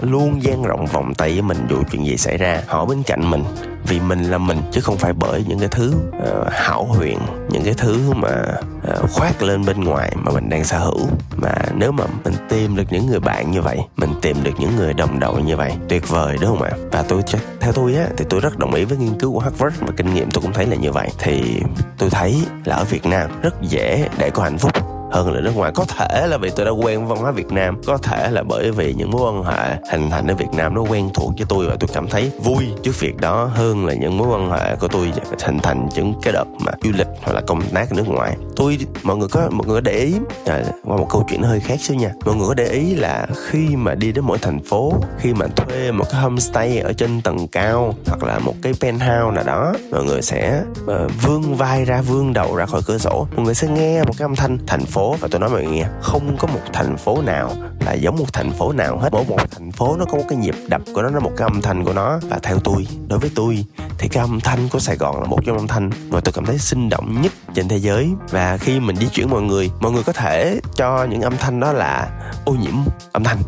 luôn 0.00 0.42
dang 0.42 0.62
rộng 0.62 0.86
vòng 0.86 1.14
tay 1.14 1.32
với 1.32 1.42
mình 1.42 1.66
dù 1.70 1.82
chuyện 1.90 2.06
gì 2.06 2.16
xảy 2.16 2.36
ra. 2.36 2.62
Họ 2.66 2.84
bên 2.84 3.02
cạnh 3.02 3.30
mình 3.30 3.44
vì 3.88 4.00
mình 4.00 4.22
là 4.22 4.38
mình 4.38 4.58
chứ 4.72 4.80
không 4.80 4.96
phải 4.96 5.12
bởi 5.12 5.44
những 5.48 5.58
cái 5.58 5.68
thứ 5.68 5.94
uh, 6.08 6.52
hảo 6.52 6.84
huyền 6.84 7.18
những 7.50 7.64
cái 7.64 7.74
thứ 7.76 8.12
mà 8.16 8.44
uh, 8.92 9.10
khoác 9.10 9.42
lên 9.42 9.64
bên 9.64 9.80
ngoài 9.84 10.12
mà 10.16 10.32
mình 10.32 10.48
đang 10.48 10.64
sở 10.64 10.78
hữu. 10.78 11.00
Mà 11.36 11.54
nếu 11.74 11.92
mà 11.92 12.04
mình 12.24 12.34
tìm 12.48 12.76
được 12.76 12.84
những 12.90 13.06
người 13.06 13.20
bạn 13.20 13.50
như 13.50 13.62
vậy 13.62 13.78
mình 13.96 14.10
tìm 14.22 14.36
được 14.42 14.52
những 14.58 14.76
người 14.76 14.94
đồng 14.94 15.20
đội 15.20 15.42
như 15.42 15.56
vậy 15.56 15.72
tuyệt 15.88 16.08
vời 16.08 16.36
đúng 16.40 16.50
không 16.50 16.62
ạ? 16.62 16.70
Và 16.92 17.02
tôi 17.02 17.22
theo 17.60 17.72
tôi 17.72 17.94
á 17.94 18.06
thì 18.16 18.24
tôi 18.28 18.40
rất 18.40 18.58
đồng 18.58 18.74
ý 18.74 18.84
với 18.84 18.98
nghiên 18.98 19.18
cứu 19.18 19.32
của 19.32 19.40
Harvard 19.40 19.65
và 19.80 19.92
kinh 19.96 20.14
nghiệm 20.14 20.30
tôi 20.30 20.42
cũng 20.42 20.52
thấy 20.52 20.66
là 20.66 20.76
như 20.76 20.92
vậy. 20.92 21.08
Thì 21.18 21.60
tôi 21.98 22.10
thấy 22.10 22.36
là 22.64 22.76
ở 22.76 22.84
Việt 22.84 23.06
Nam 23.06 23.30
rất 23.42 23.54
dễ 23.62 24.08
để 24.18 24.30
có 24.30 24.42
hạnh 24.42 24.58
phúc 24.58 24.95
hơn 25.22 25.34
là 25.34 25.40
nước 25.40 25.56
ngoài. 25.56 25.72
Có 25.74 25.84
thể 25.84 26.26
là 26.26 26.36
vì 26.36 26.50
tôi 26.56 26.66
đã 26.66 26.72
quen 26.72 27.06
văn 27.06 27.18
hóa 27.18 27.30
Việt 27.30 27.52
Nam 27.52 27.80
có 27.86 27.96
thể 27.96 28.30
là 28.30 28.42
bởi 28.42 28.70
vì 28.70 28.94
những 28.94 29.10
mối 29.10 29.32
quan 29.32 29.44
hệ 29.44 29.76
hình 29.92 30.10
thành 30.10 30.26
ở 30.26 30.34
Việt 30.34 30.50
Nam 30.56 30.74
nó 30.74 30.80
quen 30.80 31.10
thuộc 31.14 31.32
với 31.36 31.46
tôi 31.48 31.66
và 31.66 31.76
tôi 31.80 31.88
cảm 31.92 32.08
thấy 32.08 32.30
vui 32.38 32.64
trước 32.82 33.00
việc 33.00 33.16
đó 33.16 33.50
hơn 33.54 33.86
là 33.86 33.94
những 33.94 34.18
mối 34.18 34.28
quan 34.28 34.50
hệ 34.50 34.76
của 34.76 34.88
tôi 34.88 35.12
hình 35.44 35.58
thành 35.58 35.88
những 35.94 36.14
cái 36.22 36.32
đợt 36.32 36.44
mà 36.58 36.72
du 36.82 36.90
lịch 36.94 37.06
hoặc 37.22 37.32
là 37.32 37.40
công 37.40 37.62
tác 37.62 37.90
ở 37.90 37.96
nước 37.96 38.08
ngoài. 38.08 38.36
Tôi 38.56 38.78
mọi 39.02 39.16
người 39.16 39.28
có 39.28 39.48
mọi 39.50 39.66
người 39.66 39.76
có 39.76 39.80
để 39.80 39.92
ý 39.92 40.14
à, 40.46 40.62
qua 40.84 40.96
một 40.96 41.06
câu 41.10 41.24
chuyện 41.28 41.42
hơi 41.42 41.60
khác 41.60 41.80
xíu 41.80 41.96
nha. 41.96 42.12
Mọi 42.24 42.34
người 42.34 42.48
có 42.48 42.54
để 42.54 42.66
ý 42.66 42.94
là 42.94 43.26
khi 43.46 43.76
mà 43.76 43.94
đi 43.94 44.12
đến 44.12 44.24
mỗi 44.24 44.38
thành 44.38 44.60
phố 44.64 44.92
khi 45.18 45.34
mà 45.34 45.46
thuê 45.46 45.92
một 45.92 46.04
cái 46.10 46.20
homestay 46.20 46.78
ở 46.78 46.92
trên 46.92 47.20
tầng 47.20 47.48
cao 47.48 47.94
hoặc 48.06 48.24
là 48.24 48.38
một 48.38 48.54
cái 48.62 48.72
penthouse 48.80 49.34
nào 49.34 49.44
đó 49.46 49.74
mọi 49.90 50.04
người 50.04 50.22
sẽ 50.22 50.62
uh, 50.82 51.10
vươn 51.22 51.54
vai 51.54 51.84
ra 51.84 52.02
vươn 52.02 52.32
đầu 52.32 52.56
ra 52.56 52.66
khỏi 52.66 52.80
cửa 52.86 52.98
sổ. 52.98 53.26
Mọi 53.36 53.44
người 53.44 53.54
sẽ 53.54 53.68
nghe 53.68 54.02
một 54.02 54.12
cái 54.18 54.24
âm 54.24 54.36
thanh 54.36 54.58
thành 54.66 54.84
phố 54.84 55.05
và 55.20 55.28
tôi 55.30 55.40
nói 55.40 55.50
mọi 55.50 55.62
người 55.62 55.72
nghe 55.72 55.86
không 56.00 56.36
có 56.38 56.48
một 56.48 56.60
thành 56.72 56.96
phố 56.96 57.22
nào 57.22 57.52
là 57.86 57.92
giống 57.92 58.16
một 58.16 58.32
thành 58.32 58.52
phố 58.52 58.72
nào 58.72 58.98
hết. 58.98 59.08
Mỗi 59.12 59.24
một 59.28 59.38
thành 59.50 59.72
phố 59.72 59.96
nó 59.98 60.04
có 60.04 60.18
một 60.18 60.24
cái 60.28 60.38
nhịp 60.38 60.54
đập 60.68 60.82
của 60.94 61.02
nó 61.02 61.10
nó 61.10 61.20
một 61.20 61.32
cái 61.36 61.48
âm 61.52 61.62
thanh 61.62 61.84
của 61.84 61.92
nó. 61.92 62.18
Và 62.28 62.38
theo 62.42 62.58
tôi, 62.58 62.86
đối 63.08 63.18
với 63.18 63.30
tôi, 63.34 63.64
thì 63.98 64.08
cái 64.08 64.20
âm 64.20 64.40
thanh 64.40 64.68
của 64.68 64.78
Sài 64.78 64.96
Gòn 64.96 65.20
là 65.20 65.26
một 65.26 65.38
trong 65.46 65.56
âm 65.56 65.66
thanh 65.66 65.90
mà 66.08 66.20
tôi 66.20 66.32
cảm 66.32 66.44
thấy 66.44 66.58
sinh 66.58 66.88
động 66.88 67.22
nhất 67.22 67.32
trên 67.54 67.68
thế 67.68 67.76
giới. 67.76 68.10
Và 68.30 68.56
khi 68.56 68.80
mình 68.80 68.96
di 68.96 69.08
chuyển 69.08 69.30
mọi 69.30 69.42
người 69.42 69.70
mọi 69.80 69.92
người 69.92 70.02
có 70.02 70.12
thể 70.12 70.60
cho 70.74 71.04
những 71.04 71.20
âm 71.20 71.36
thanh 71.36 71.60
đó 71.60 71.72
là 71.72 72.08
ô 72.44 72.52
nhiễm 72.52 72.74
âm 73.12 73.24
thanh. 73.24 73.38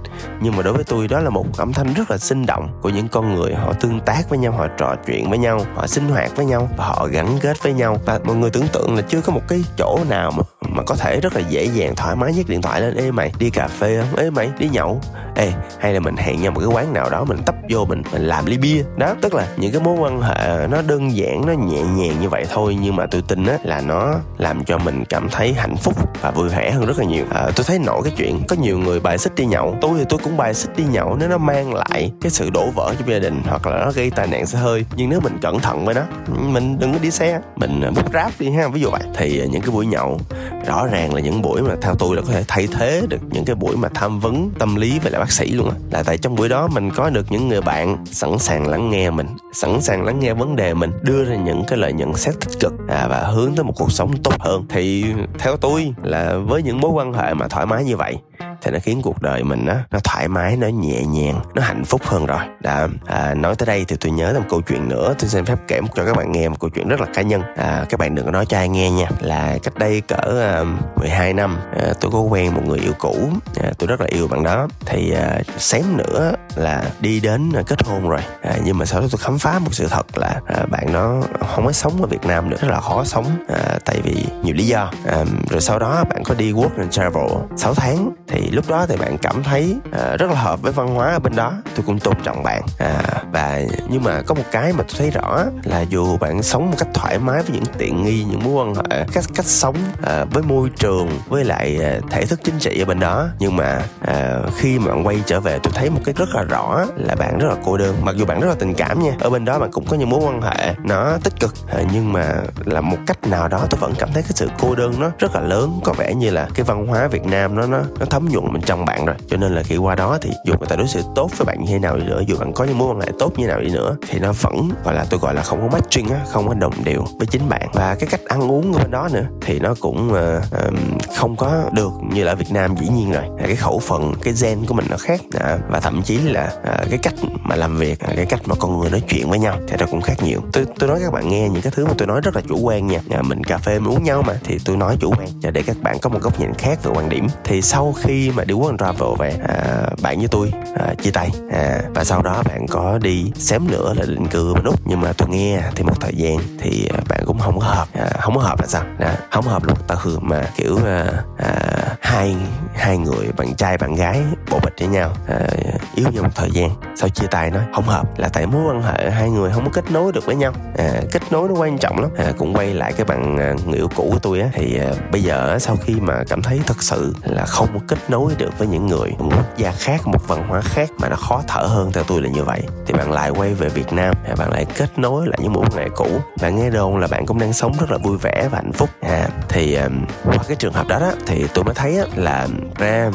Nhưng 0.40 0.56
mà 0.56 0.62
đối 0.62 0.74
với 0.74 0.84
tôi, 0.84 1.08
đó 1.08 1.20
là 1.20 1.30
một 1.30 1.46
âm 1.56 1.72
thanh 1.72 1.94
rất 1.94 2.10
là 2.10 2.18
sinh 2.18 2.46
động 2.46 2.68
của 2.82 2.88
những 2.88 3.08
con 3.08 3.34
người. 3.34 3.54
Họ 3.54 3.72
tương 3.72 4.00
tác 4.00 4.30
với 4.30 4.38
nhau, 4.38 4.52
họ 4.52 4.66
trò 4.78 4.94
chuyện 5.06 5.30
với 5.30 5.38
nhau, 5.38 5.60
họ 5.74 5.86
sinh 5.86 6.08
hoạt 6.08 6.36
với 6.36 6.46
nhau 6.46 6.68
và 6.76 6.84
họ 6.84 7.08
gắn 7.12 7.38
kết 7.40 7.62
với 7.62 7.72
nhau. 7.72 8.00
Và 8.04 8.20
mọi 8.24 8.36
người 8.36 8.50
tưởng 8.50 8.68
tượng 8.72 8.96
là 8.96 9.02
chưa 9.02 9.20
có 9.20 9.32
một 9.32 9.42
cái 9.48 9.64
chỗ 9.78 9.98
nào 10.08 10.30
mà 10.30 10.42
mà 10.68 10.82
có 10.82 10.94
thể 10.94 11.20
rất 11.20 11.34
là 11.34 11.40
dễ 11.48 11.64
dàng, 11.64 11.96
thoải 11.96 12.16
mái 12.16 12.34
nhất 12.34 12.48
điện 12.48 12.62
thoại 12.62 12.80
lên. 12.80 12.94
Ê 12.94 13.10
mày, 13.10 13.32
đi 13.38 13.50
cà 13.50 13.68
phê 13.68 14.00
không 14.00 14.18
ê 14.18 14.27
mày? 14.30 14.50
Đi 14.58 14.68
nhậu. 14.68 15.00
Ê 15.34 15.52
hay 15.78 15.92
là 15.92 16.00
mình 16.00 16.16
hẹn 16.16 16.42
nhau 16.42 16.52
một 16.52 16.60
cái 16.60 16.68
quán 16.68 16.92
nào 16.92 17.10
đó 17.10 17.24
mình 17.24 17.38
tấp 17.46 17.54
vô 17.68 17.84
mình 17.84 18.02
mình 18.12 18.22
làm 18.22 18.46
ly 18.46 18.58
bia. 18.58 18.84
Đó 18.96 19.14
tức 19.22 19.34
là 19.34 19.46
những 19.56 19.72
cái 19.72 19.80
mối 19.82 19.98
quan 19.98 20.20
hệ 20.22 20.66
nó 20.70 20.82
đơn 20.82 21.16
giản 21.16 21.46
nó 21.46 21.52
nhẹ 21.52 21.82
nhàng 21.82 22.20
như 22.20 22.28
vậy 22.28 22.44
thôi 22.52 22.76
nhưng 22.80 22.96
mà 22.96 23.06
tôi 23.06 23.22
tin 23.28 23.46
á 23.46 23.58
là 23.62 23.80
nó 23.80 24.14
làm 24.38 24.64
cho 24.64 24.78
mình 24.78 25.04
cảm 25.04 25.28
thấy 25.28 25.52
hạnh 25.52 25.76
phúc 25.76 25.94
và 26.20 26.30
vui 26.30 26.48
vẻ 26.48 26.70
hơn 26.70 26.86
rất 26.86 26.98
là 26.98 27.04
nhiều. 27.04 27.24
À, 27.30 27.50
tôi 27.56 27.64
thấy 27.64 27.78
nổi 27.78 28.00
cái 28.04 28.12
chuyện 28.16 28.42
có 28.48 28.56
nhiều 28.56 28.78
người 28.78 29.00
bài 29.00 29.18
xích 29.18 29.34
đi 29.34 29.46
nhậu. 29.46 29.76
Tôi 29.80 29.90
thì 29.98 30.04
tôi 30.08 30.18
cũng 30.22 30.36
bài 30.36 30.54
xích 30.54 30.76
đi 30.76 30.84
nhậu 30.84 31.16
nếu 31.20 31.28
nó 31.28 31.38
mang 31.38 31.74
lại 31.74 32.12
cái 32.20 32.30
sự 32.30 32.50
đổ 32.50 32.70
vỡ 32.74 32.94
cho 32.98 33.12
gia 33.12 33.18
đình 33.18 33.42
hoặc 33.48 33.66
là 33.66 33.84
nó 33.84 33.92
gây 33.92 34.10
tai 34.10 34.26
nạn 34.26 34.46
xe 34.46 34.58
hơi. 34.58 34.84
Nhưng 34.96 35.10
nếu 35.10 35.20
mình 35.20 35.38
cẩn 35.42 35.60
thận 35.60 35.84
với 35.84 35.94
nó 35.94 36.02
mình 36.28 36.78
đừng 36.78 36.92
có 36.92 36.98
đi 37.02 37.10
xe. 37.10 37.40
Mình 37.56 37.80
ờ, 37.80 37.90
bút 37.90 38.12
ráp 38.12 38.32
đi 38.38 38.50
ha. 38.50 38.68
Ví 38.68 38.80
dụ 38.80 38.90
vậy. 38.90 39.02
Thì 39.14 39.38
ờ, 39.38 39.46
những 39.46 39.62
cái 39.62 39.70
buổi 39.70 39.86
nhậu 39.86 40.20
rõ 40.66 40.86
ràng 40.86 41.14
là 41.14 41.20
những 41.20 41.42
buổi 41.42 41.62
mà 41.62 41.74
theo 41.82 41.94
tôi 41.94 42.16
là 42.16 42.22
có 42.22 42.32
thể 42.32 42.44
thay 42.48 42.68
thế 42.78 43.02
được 43.08 43.20
những 43.30 43.44
cái 43.44 43.54
buổi 43.54 43.76
mà 43.76 43.88
tham 43.94 44.17
vấn 44.18 44.50
tâm 44.58 44.76
lý 44.76 44.98
với 44.98 45.12
lại 45.12 45.20
bác 45.20 45.32
sĩ 45.32 45.50
luôn 45.50 45.70
á. 45.70 45.76
Là 45.90 46.02
tại 46.02 46.18
trong 46.18 46.34
buổi 46.34 46.48
đó 46.48 46.68
mình 46.68 46.90
có 46.90 47.10
được 47.10 47.26
những 47.30 47.48
người 47.48 47.60
bạn 47.60 48.06
sẵn 48.06 48.38
sàng 48.38 48.66
lắng 48.68 48.90
nghe 48.90 49.10
mình 49.10 49.26
sẵn 49.52 49.80
sàng 49.80 50.04
lắng 50.04 50.20
nghe 50.20 50.34
vấn 50.34 50.56
đề 50.56 50.74
mình 50.74 50.90
đưa 51.02 51.24
ra 51.24 51.36
những 51.36 51.62
cái 51.68 51.78
lời 51.78 51.92
nhận 51.92 52.14
xét 52.14 52.34
tích 52.40 52.60
cực 52.60 52.72
à, 52.88 53.06
và 53.10 53.18
hướng 53.18 53.54
tới 53.54 53.64
một 53.64 53.72
cuộc 53.76 53.92
sống 53.92 54.12
tốt 54.22 54.34
hơn. 54.40 54.66
Thì 54.68 55.04
theo 55.38 55.56
tôi 55.56 55.94
là 56.02 56.36
với 56.36 56.62
những 56.62 56.80
mối 56.80 56.90
quan 56.90 57.12
hệ 57.12 57.34
mà 57.34 57.48
thoải 57.48 57.66
mái 57.66 57.84
như 57.84 57.96
vậy 57.96 58.16
thì 58.62 58.70
nó 58.70 58.78
khiến 58.82 59.02
cuộc 59.02 59.22
đời 59.22 59.44
mình 59.44 59.66
á 59.66 59.84
nó 59.90 59.98
thoải 60.04 60.28
mái 60.28 60.56
nó 60.56 60.66
nhẹ 60.66 61.02
nhàng 61.04 61.40
nó 61.54 61.62
hạnh 61.62 61.84
phúc 61.84 62.00
hơn 62.04 62.26
rồi. 62.26 62.40
Đã 62.60 62.88
à, 63.06 63.34
nói 63.34 63.54
tới 63.56 63.66
đây 63.66 63.84
thì 63.88 63.96
tôi 64.00 64.12
nhớ 64.12 64.32
một 64.38 64.46
câu 64.48 64.60
chuyện 64.60 64.88
nữa. 64.88 65.14
Tôi 65.18 65.28
xin 65.28 65.44
phép 65.44 65.58
kể 65.68 65.80
cho 65.94 66.04
các 66.04 66.16
bạn 66.16 66.32
nghe 66.32 66.48
một 66.48 66.56
câu 66.60 66.70
chuyện 66.70 66.88
rất 66.88 67.00
là 67.00 67.06
cá 67.14 67.22
nhân. 67.22 67.42
À, 67.56 67.84
các 67.88 68.00
bạn 68.00 68.14
đừng 68.14 68.24
có 68.24 68.30
nói 68.30 68.46
cho 68.46 68.56
ai 68.56 68.68
nghe 68.68 68.90
nha. 68.90 69.08
Là 69.20 69.58
cách 69.62 69.74
đây 69.78 70.00
cỡ 70.00 70.40
à, 70.40 70.64
12 70.96 71.32
năm 71.32 71.58
à, 71.80 71.92
tôi 72.00 72.10
có 72.10 72.20
quen 72.20 72.54
một 72.54 72.62
người 72.66 72.78
yêu 72.78 72.92
cũ. 72.98 73.30
À, 73.62 73.70
tôi 73.78 73.86
rất 73.86 74.00
là 74.00 74.06
yêu 74.10 74.28
bạn 74.28 74.42
đó. 74.42 74.68
Thì 74.86 75.12
à, 75.12 75.40
xém 75.58 75.96
nữa 75.96 76.32
là 76.56 76.84
đi 77.00 77.20
đến 77.20 77.52
à, 77.54 77.62
kết 77.66 77.86
hôn 77.86 78.08
rồi. 78.08 78.20
À, 78.42 78.54
nhưng 78.64 78.78
mà 78.78 78.84
sau 78.84 79.00
đó 79.00 79.06
tôi 79.10 79.18
khám 79.18 79.38
phá 79.38 79.58
một 79.58 79.74
sự 79.74 79.88
thật 79.88 80.18
là 80.18 80.40
à, 80.46 80.66
bạn 80.70 80.92
nó 80.92 81.22
không 81.54 81.66
có 81.66 81.72
sống 81.72 82.02
ở 82.02 82.06
Việt 82.06 82.24
Nam 82.26 82.50
nữa 82.50 82.56
rất 82.60 82.68
là 82.70 82.80
khó 82.80 83.04
sống 83.04 83.26
à, 83.48 83.78
tại 83.84 84.00
vì 84.04 84.24
nhiều 84.42 84.54
lý 84.54 84.66
do. 84.66 84.92
À, 85.06 85.24
rồi 85.50 85.60
sau 85.60 85.78
đó 85.78 86.04
bạn 86.10 86.22
có 86.24 86.34
đi 86.34 86.52
work 86.52 86.78
and 86.78 86.90
travel 86.90 87.26
6 87.56 87.74
tháng 87.74 88.10
thì 88.28 88.50
lúc 88.50 88.68
đó 88.68 88.86
thì 88.88 88.96
bạn 88.96 89.18
cảm 89.22 89.42
thấy 89.42 89.76
uh, 89.88 90.18
rất 90.18 90.30
là 90.30 90.40
hợp 90.40 90.62
với 90.62 90.72
văn 90.72 90.94
hóa 90.94 91.12
ở 91.12 91.18
bên 91.18 91.36
đó. 91.36 91.52
Tôi 91.74 91.84
cũng 91.86 91.98
tôn 91.98 92.14
trọng 92.24 92.42
bạn. 92.42 92.62
Uh, 92.62 93.27
và 93.32 93.60
nhưng 93.88 94.02
mà 94.02 94.22
có 94.22 94.34
một 94.34 94.42
cái 94.50 94.72
mà 94.72 94.84
tôi 94.88 94.96
thấy 94.98 95.10
rõ 95.10 95.44
là 95.64 95.80
dù 95.80 96.16
bạn 96.16 96.42
sống 96.42 96.70
một 96.70 96.76
cách 96.78 96.88
thoải 96.94 97.18
mái 97.18 97.42
với 97.42 97.50
những 97.52 97.74
tiện 97.78 98.02
nghi 98.02 98.24
những 98.24 98.40
mối 98.44 98.52
quan 98.52 98.74
hệ 98.74 99.06
cách 99.12 99.24
cách 99.34 99.46
sống 99.46 99.76
à, 100.02 100.24
với 100.24 100.42
môi 100.42 100.70
trường 100.76 101.08
với 101.28 101.44
lại 101.44 101.78
à, 101.82 101.98
thể 102.10 102.26
thức 102.26 102.40
chính 102.44 102.58
trị 102.58 102.82
ở 102.82 102.84
bên 102.84 103.00
đó 103.00 103.28
nhưng 103.38 103.56
mà 103.56 103.82
à, 104.00 104.38
khi 104.56 104.78
mà 104.78 104.86
bạn 104.94 105.06
quay 105.06 105.22
trở 105.26 105.40
về 105.40 105.58
tôi 105.62 105.72
thấy 105.76 105.90
một 105.90 106.00
cái 106.04 106.14
rất 106.18 106.28
là 106.34 106.42
rõ 106.42 106.84
là 106.96 107.14
bạn 107.14 107.38
rất 107.38 107.48
là 107.48 107.56
cô 107.64 107.76
đơn. 107.76 107.96
Mặc 108.02 108.16
dù 108.16 108.24
bạn 108.24 108.40
rất 108.40 108.48
là 108.48 108.54
tình 108.58 108.74
cảm 108.74 109.02
nha 109.02 109.12
ở 109.20 109.30
bên 109.30 109.44
đó 109.44 109.58
bạn 109.58 109.70
cũng 109.72 109.86
có 109.86 109.96
những 109.96 110.10
mối 110.10 110.20
quan 110.24 110.42
hệ 110.42 110.74
nó 110.84 111.18
tích 111.24 111.40
cực 111.40 111.54
à, 111.68 111.82
nhưng 111.92 112.12
mà 112.12 112.34
là 112.64 112.80
một 112.80 112.96
cách 113.06 113.26
nào 113.28 113.48
đó 113.48 113.66
tôi 113.70 113.80
vẫn 113.80 113.92
cảm 113.98 114.08
thấy 114.12 114.22
cái 114.22 114.32
sự 114.34 114.48
cô 114.58 114.74
đơn 114.74 114.94
nó 114.98 115.10
rất 115.18 115.34
là 115.34 115.40
lớn. 115.40 115.80
Có 115.84 115.92
vẻ 115.92 116.14
như 116.14 116.30
là 116.30 116.48
cái 116.54 116.64
văn 116.64 116.86
hóa 116.86 117.08
Việt 117.08 117.26
Nam 117.26 117.56
nó 117.56 117.66
nó 117.66 117.80
nó 118.00 118.06
thấm 118.06 118.28
nhuận 118.28 118.52
bên 118.52 118.62
trong 118.62 118.84
bạn 118.84 119.04
rồi. 119.04 119.16
Cho 119.28 119.36
nên 119.36 119.54
là 119.54 119.62
khi 119.62 119.76
qua 119.76 119.94
đó 119.94 120.18
thì 120.20 120.30
dù 120.44 120.54
người 120.58 120.68
ta 120.68 120.76
đối 120.76 120.88
xử 120.88 121.02
tốt 121.14 121.30
với 121.36 121.44
bạn 121.44 121.64
như 121.64 121.72
thế 121.72 121.78
nào 121.78 121.96
đi 121.96 122.04
nữa 122.04 122.22
dù 122.26 122.36
bạn 122.38 122.52
có 122.52 122.64
những 122.64 122.78
mối 122.78 122.88
quan 122.88 123.00
hệ 123.00 123.08
tốt 123.18 123.32
như 123.36 123.46
nào 123.46 123.60
đi 123.60 123.70
nữa 123.70 123.96
thì 124.08 124.18
nó 124.18 124.32
vẫn 124.32 124.68
gọi 124.84 124.94
là 124.94 125.06
tôi 125.10 125.20
gọi 125.20 125.34
là 125.34 125.42
không 125.42 125.60
có 125.60 125.68
matching 125.78 126.08
á 126.08 126.20
không 126.32 126.48
có 126.48 126.54
đồng 126.54 126.84
đều 126.84 127.04
với 127.18 127.26
chính 127.26 127.48
bạn. 127.48 127.68
Và 127.72 127.94
cái 127.94 128.08
cách 128.10 128.20
ăn 128.28 128.50
uống 128.50 128.72
của 128.72 128.78
bên 128.78 128.90
đó 128.90 129.08
nữa 129.12 129.24
thì 129.40 129.58
nó 129.58 129.74
cũng 129.80 130.12
uh, 130.12 131.16
không 131.16 131.36
có 131.36 131.70
được 131.72 131.90
như 132.12 132.24
là 132.24 132.32
ở 132.32 132.36
Việt 132.36 132.50
Nam 132.50 132.76
dĩ 132.76 132.88
nhiên 132.88 133.12
rồi. 133.12 133.24
Cái 133.38 133.56
khẩu 133.56 133.78
phần 133.78 134.14
cái 134.22 134.34
gen 134.42 134.58
của 134.66 134.74
mình 134.74 134.86
nó 134.90 134.96
khác 134.96 135.20
à, 135.40 135.58
và 135.68 135.80
thậm 135.80 136.02
chí 136.02 136.18
là 136.18 136.52
à, 136.64 136.84
cái 136.90 136.98
cách 136.98 137.14
mà 137.42 137.56
làm 137.56 137.76
việc 137.76 138.00
à, 138.00 138.12
cái 138.16 138.26
cách 138.26 138.40
mà 138.44 138.54
con 138.58 138.78
người 138.78 138.90
nói 138.90 139.02
chuyện 139.08 139.30
với 139.30 139.38
nhau 139.38 139.58
thì 139.68 139.76
nó 139.80 139.86
cũng 139.90 140.00
khác 140.00 140.14
nhiều. 140.22 140.40
Tôi 140.52 140.66
tôi 140.78 140.88
nói 140.88 140.98
các 141.02 141.12
bạn 141.12 141.28
nghe 141.28 141.48
những 141.48 141.62
cái 141.62 141.72
thứ 141.76 141.86
mà 141.86 141.92
tôi 141.98 142.08
nói 142.08 142.20
rất 142.20 142.36
là 142.36 142.42
chủ 142.48 142.58
quan 142.58 142.86
nha. 142.86 143.00
À, 143.10 143.22
mình 143.22 143.44
cà 143.44 143.58
phê 143.58 143.78
mình 143.78 143.94
uống 143.94 144.04
nhau 144.04 144.22
mà 144.26 144.34
thì 144.44 144.58
tôi 144.64 144.76
nói 144.76 144.96
chủ 145.00 145.12
quan 145.18 145.52
để 145.52 145.62
các 145.66 145.76
bạn 145.82 145.98
có 145.98 146.10
một 146.10 146.18
góc 146.22 146.40
nhìn 146.40 146.54
khác 146.54 146.78
về 146.82 146.90
quan 146.94 147.08
điểm. 147.08 147.26
Thì 147.44 147.62
sau 147.62 147.94
khi 147.98 148.30
mà 148.30 148.44
đi 148.44 148.54
work 148.54 148.76
travel 148.78 149.08
về 149.18 149.34
à, 149.48 149.86
bạn 150.02 150.18
với 150.18 150.28
tôi 150.28 150.52
à, 150.78 150.94
chia 151.02 151.10
tay 151.10 151.30
à, 151.52 151.82
và 151.94 152.04
sau 152.04 152.22
đó 152.22 152.42
bạn 152.48 152.66
có 152.66 152.98
đi 152.98 153.07
xém 153.34 153.70
nữa 153.70 153.94
là 153.96 154.04
định 154.06 154.26
cư 154.26 154.54
bên 154.54 154.64
úc. 154.64 154.80
Nhưng 154.84 155.00
mà 155.00 155.12
tôi 155.12 155.28
nghe 155.28 155.62
thì 155.74 155.82
một 155.82 156.00
thời 156.00 156.12
gian 156.16 156.38
thì 156.58 156.88
à, 156.94 156.98
bạn 157.08 157.22
cũng 157.26 157.38
không 157.38 157.58
có 157.60 157.66
hợp. 157.66 157.88
À, 157.92 158.10
không 158.20 158.34
có 158.34 158.40
hợp 158.40 158.60
là 158.60 158.66
sao? 158.66 158.82
À, 158.98 159.16
không 159.30 159.44
hợp 159.44 159.64
luôn. 159.64 159.76
Tao 159.86 159.98
hưởng 160.00 160.28
mà 160.28 160.42
kiểu 160.56 160.78
à, 160.86 161.06
à, 161.38 161.54
hai 162.00 162.36
hai 162.74 162.98
người 162.98 163.32
bạn 163.36 163.54
trai 163.54 163.78
bạn 163.78 163.94
gái 163.94 164.22
bộ 164.50 164.58
bịch 164.64 164.74
với 164.78 164.88
nhau 164.88 165.12
à, 165.28 165.46
yêu 165.94 166.06
nhau 166.12 166.22
một 166.22 166.30
thời 166.34 166.50
gian 166.50 166.70
sau 166.98 167.08
chia 167.08 167.26
tay 167.26 167.50
nói 167.50 167.62
không 167.74 167.84
hợp 167.84 168.18
là 168.18 168.28
tại 168.28 168.46
mối 168.46 168.62
quan 168.68 168.82
hệ 168.82 169.10
hai 169.10 169.30
người 169.30 169.50
không 169.52 169.64
có 169.64 169.70
kết 169.74 169.90
nối 169.90 170.12
được 170.12 170.26
với 170.26 170.36
nhau. 170.36 170.52
À, 170.76 170.90
kết 171.12 171.22
nối 171.30 171.48
nó 171.48 171.54
quan 171.54 171.78
trọng 171.78 172.00
lắm. 172.00 172.10
À, 172.18 172.32
cũng 172.38 172.54
quay 172.54 172.74
lại 172.74 172.92
cái 172.92 173.04
bạn 173.04 173.38
à, 173.38 173.54
người 173.66 173.76
yêu 173.76 173.88
cũ 173.96 174.08
của 174.12 174.18
tôi 174.18 174.40
á 174.40 174.48
thì 174.52 174.78
à, 174.78 174.90
bây 175.12 175.22
giờ 175.22 175.58
sau 175.60 175.76
khi 175.76 175.94
mà 176.00 176.24
cảm 176.28 176.42
thấy 176.42 176.60
thật 176.66 176.82
sự 176.82 177.14
là 177.22 177.46
không 177.46 177.68
có 177.74 177.80
kết 177.88 177.98
nối 178.08 178.32
được 178.38 178.58
với 178.58 178.68
những 178.68 178.86
người 178.86 179.14
một 179.18 179.32
quốc 179.36 179.56
gia 179.56 179.72
khác 179.72 180.06
một 180.06 180.28
văn 180.28 180.48
hóa 180.48 180.60
khác 180.60 180.90
mà 180.98 181.08
nó 181.08 181.16
khó 181.16 181.42
thở 181.46 181.60
hơn 181.60 181.92
theo 181.92 182.04
tôi 182.04 182.22
là 182.22 182.28
như 182.28 182.44
vậy 182.44 182.62
thì 182.86 182.94
bạn 182.94 183.12
lại 183.12 183.30
quay 183.30 183.54
về 183.54 183.68
Việt 183.68 183.92
Nam 183.92 184.14
à, 184.28 184.34
bạn 184.38 184.52
lại 184.52 184.66
kết 184.76 184.98
nối 184.98 185.26
lại 185.26 185.38
những 185.42 185.52
mối 185.52 185.64
quan 185.64 185.78
hệ 185.78 185.88
cũ. 185.96 186.08
Bạn 186.42 186.56
nghe 186.56 186.70
đồn 186.70 186.96
là 186.96 187.06
bạn 187.06 187.26
cũng 187.26 187.38
đang 187.38 187.52
sống 187.52 187.72
rất 187.80 187.90
là 187.90 187.98
vui 187.98 188.16
vẻ 188.18 188.48
và 188.50 188.58
hạnh 188.58 188.72
phúc. 188.72 188.88
À, 189.00 189.28
thì 189.48 189.74
à, 189.74 189.88
qua 190.24 190.36
cái 190.48 190.56
trường 190.56 190.72
hợp 190.72 190.88
đó, 190.88 190.98
đó 190.98 191.12
thì 191.26 191.46
tôi 191.54 191.64
mới 191.64 191.74
thấy 191.74 191.98
á, 191.98 192.04
là 192.16 192.48
ra 192.78 193.10